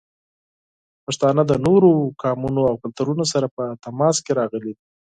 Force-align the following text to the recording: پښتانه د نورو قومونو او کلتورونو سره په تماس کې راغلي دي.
پښتانه 1.05 1.41
د 1.47 1.53
نورو 1.67 1.89
قومونو 2.21 2.61
او 2.69 2.75
کلتورونو 2.83 3.23
سره 3.33 3.47
په 3.55 3.63
تماس 3.85 4.15
کې 4.25 4.31
راغلي 4.39 4.71
دي. 4.77 4.83